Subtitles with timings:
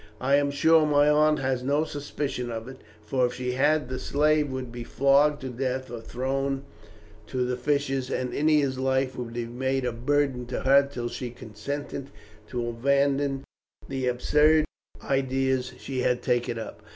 [0.19, 3.99] I am sure my aunt has no suspicion of it, for if she had the
[3.99, 6.63] slave would be flogged to death or thrown
[7.27, 11.29] to the fishes, and Ennia's life would be made a burden to her till she
[11.29, 12.09] consented
[12.47, 13.43] to abandon
[13.87, 14.65] the absurd
[15.03, 16.81] ideas she had taken up."